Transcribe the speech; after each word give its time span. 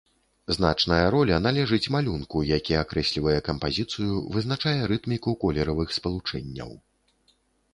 Значная 0.55 1.05
роля 1.15 1.35
належыць 1.47 1.91
малюнку, 1.95 2.41
які 2.51 2.73
акрэслівае 2.83 3.35
кампазіцыю, 3.49 4.17
вызначае 4.37 4.75
рытміку 4.93 5.37
колеравых 5.45 5.89
спалучэнняў. 5.99 6.71